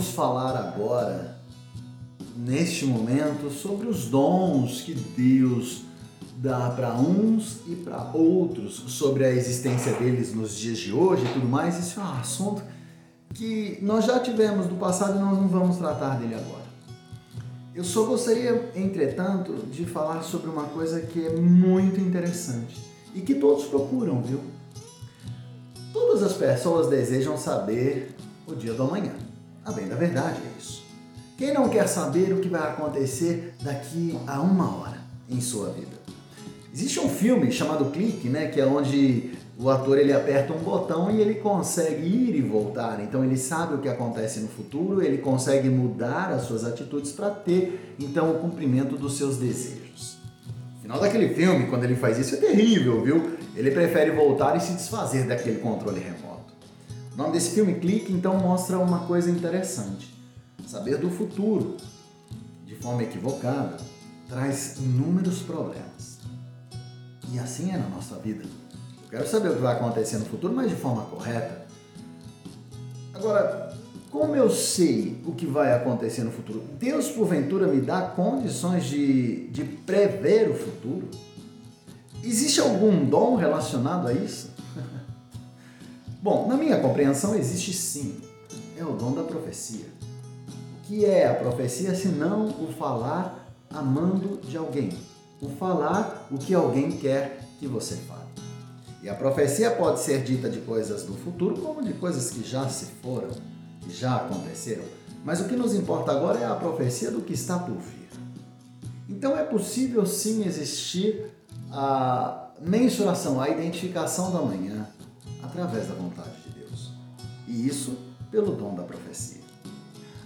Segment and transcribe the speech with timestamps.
[0.00, 1.36] vamos falar agora,
[2.34, 5.82] neste momento, sobre os dons que Deus
[6.38, 11.32] dá para uns e para outros, sobre a existência deles nos dias de hoje e
[11.34, 11.78] tudo mais.
[11.78, 12.62] Isso é um assunto
[13.34, 16.64] que nós já tivemos no passado e nós não vamos tratar dele agora.
[17.74, 22.74] Eu só gostaria, entretanto, de falar sobre uma coisa que é muito interessante
[23.14, 24.40] e que todos procuram, viu?
[25.92, 29.29] Todas as pessoas desejam saber o dia do amanhã.
[29.64, 30.82] A bem da verdade é isso.
[31.36, 35.98] Quem não quer saber o que vai acontecer daqui a uma hora em sua vida?
[36.72, 41.10] Existe um filme chamado Clique, né, que é onde o ator ele aperta um botão
[41.10, 43.00] e ele consegue ir e voltar.
[43.02, 47.28] Então ele sabe o que acontece no futuro, ele consegue mudar as suas atitudes para
[47.30, 50.16] ter então o cumprimento dos seus desejos.
[50.78, 53.36] O final daquele filme, quando ele faz isso, é terrível, viu?
[53.54, 56.39] Ele prefere voltar e se desfazer daquele controle remoto.
[57.20, 60.10] O nome desse filme, Clique, então mostra uma coisa interessante.
[60.66, 61.76] Saber do futuro
[62.64, 63.76] de forma equivocada
[64.26, 66.18] traz inúmeros problemas.
[67.30, 68.44] E assim é na nossa vida.
[69.10, 71.66] Quero saber o que vai acontecer no futuro, mas de forma correta.
[73.12, 73.76] Agora,
[74.10, 76.64] como eu sei o que vai acontecer no futuro?
[76.78, 81.06] Deus, porventura, me dá condições de, de prever o futuro?
[82.24, 84.58] Existe algum dom relacionado a isso?
[86.22, 88.20] Bom, na minha compreensão, existe sim.
[88.76, 89.86] É o dom da profecia.
[90.48, 94.90] O que é a profecia se não o falar amando de alguém?
[95.40, 98.28] O falar o que alguém quer que você fale.
[99.02, 102.68] E a profecia pode ser dita de coisas do futuro como de coisas que já
[102.68, 103.30] se foram,
[103.80, 104.84] que já aconteceram.
[105.24, 108.10] Mas o que nos importa agora é a profecia do que está por vir.
[109.08, 111.30] Então é possível sim existir
[111.72, 114.86] a mensuração, a identificação da manhã
[115.50, 116.92] através da vontade de Deus.
[117.46, 117.98] E isso
[118.30, 119.40] pelo dom da profecia.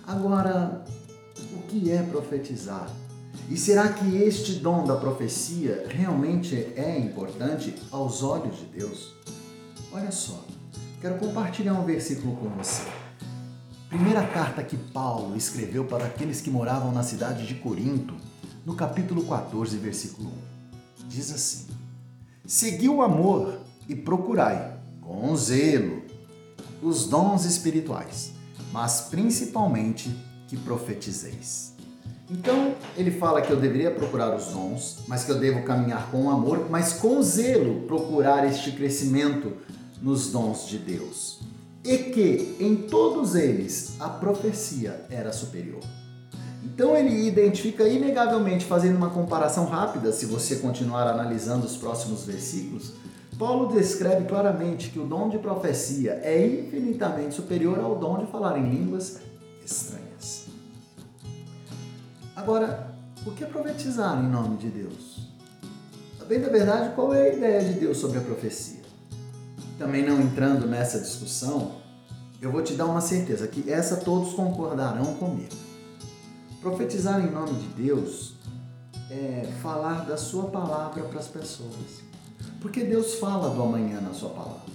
[0.06, 0.84] Agora,
[1.54, 2.88] o que é profetizar?
[3.50, 9.14] E será que este dom da profecia realmente é importante aos olhos de Deus?
[9.92, 10.44] Olha só,
[11.00, 12.82] quero compartilhar um versículo com você.
[13.88, 18.14] Primeira carta que Paulo escreveu para aqueles que moravam na cidade de Corinto,
[18.64, 20.30] no capítulo 14, versículo
[21.00, 21.08] 1.
[21.08, 21.66] Diz assim:
[22.46, 26.02] Segui o amor e procurai, com zelo,
[26.82, 28.32] os dons espirituais,
[28.72, 30.14] mas principalmente
[30.48, 31.74] que profetizeis.
[32.30, 36.30] Então, ele fala que eu deveria procurar os dons, mas que eu devo caminhar com
[36.30, 39.52] amor, mas com zelo procurar este crescimento
[40.00, 41.40] nos dons de Deus.
[41.84, 45.82] E que em todos eles a profecia era superior.
[46.64, 52.94] Então ele identifica inegavelmente, fazendo uma comparação rápida, se você continuar analisando os próximos versículos,
[53.38, 58.58] Paulo descreve claramente que o dom de profecia é infinitamente superior ao dom de falar
[58.58, 59.20] em línguas
[59.64, 60.46] estranhas.
[62.36, 62.94] Agora,
[63.26, 65.28] o que é profetizar em nome de Deus?
[66.28, 68.80] Bem da verdade, qual é a ideia de Deus sobre a profecia?
[69.78, 71.72] Também não entrando nessa discussão,
[72.40, 75.54] eu vou te dar uma certeza que essa todos concordarão comigo.
[76.62, 78.36] Profetizar em nome de Deus
[79.10, 82.13] é falar da sua palavra para as pessoas.
[82.64, 84.72] Porque Deus fala do amanhã na sua palavra.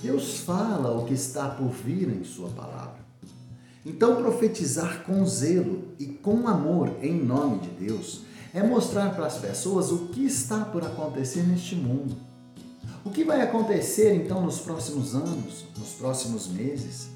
[0.00, 3.00] Deus fala o que está por vir em sua palavra.
[3.84, 8.20] Então, profetizar com zelo e com amor em nome de Deus
[8.54, 12.16] é mostrar para as pessoas o que está por acontecer neste mundo.
[13.04, 17.08] O que vai acontecer então nos próximos anos, nos próximos meses?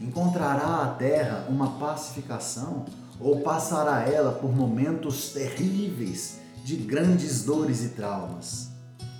[0.00, 2.84] Encontrará a terra uma pacificação
[3.18, 8.77] ou passará ela por momentos terríveis de grandes dores e traumas?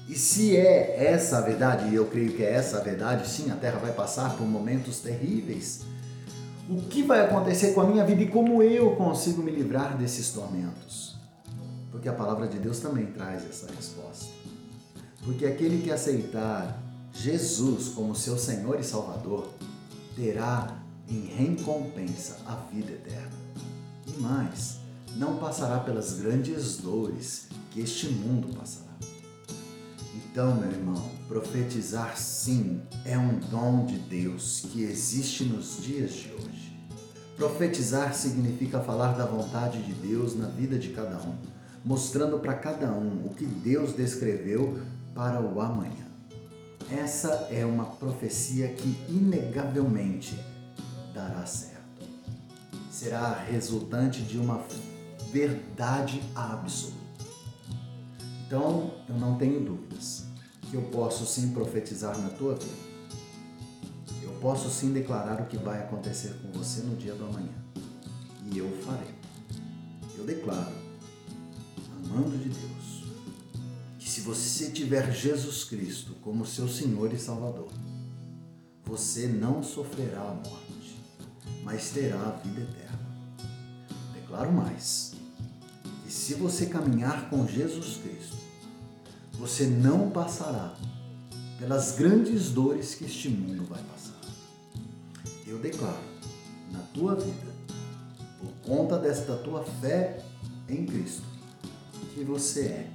[0.08, 3.50] E se é essa a verdade, e eu creio que é essa a verdade, sim,
[3.50, 5.82] a terra vai passar por momentos terríveis
[6.68, 10.30] o que vai acontecer com a minha vida e como eu consigo me livrar desses
[10.30, 11.16] tormentos?
[11.90, 14.26] Porque a palavra de Deus também traz essa resposta.
[15.24, 16.78] Porque aquele que aceitar
[17.12, 19.48] Jesus como seu Senhor e Salvador
[20.14, 20.76] terá
[21.08, 23.32] em recompensa a vida eterna.
[24.06, 24.78] E mais,
[25.16, 28.87] não passará pelas grandes dores que este mundo passará.
[30.38, 36.32] Então, meu irmão, profetizar sim é um dom de Deus que existe nos dias de
[36.32, 36.78] hoje.
[37.36, 41.34] Profetizar significa falar da vontade de Deus na vida de cada um,
[41.84, 44.78] mostrando para cada um o que Deus descreveu
[45.12, 46.06] para o amanhã.
[46.88, 50.38] Essa é uma profecia que inegavelmente
[51.12, 52.06] dará certo.
[52.92, 54.62] Será resultante de uma
[55.32, 56.96] verdade absoluta.
[58.46, 60.27] Então, eu não tenho dúvidas
[60.70, 62.88] que eu posso sim profetizar na tua vida.
[64.22, 67.54] Eu posso sim declarar o que vai acontecer com você no dia do amanhã.
[68.52, 69.14] E eu farei.
[70.16, 70.74] Eu declaro,
[71.96, 73.04] amando de Deus,
[73.98, 77.70] que se você tiver Jesus Cristo como seu Senhor e Salvador,
[78.84, 81.00] você não sofrerá a morte,
[81.62, 83.08] mas terá a vida eterna.
[84.14, 85.12] Declaro mais,
[86.04, 88.36] que se você caminhar com Jesus Cristo,
[89.38, 90.74] você não passará
[91.58, 94.18] pelas grandes dores que este mundo vai passar.
[95.46, 96.02] Eu declaro
[96.72, 97.52] na tua vida,
[98.40, 100.22] por conta desta tua fé
[100.68, 101.22] em Cristo,
[102.14, 102.90] que você é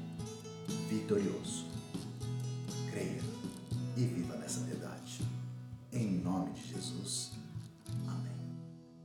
[0.90, 1.66] vitorioso.
[2.92, 3.22] Creia
[3.98, 4.36] e viva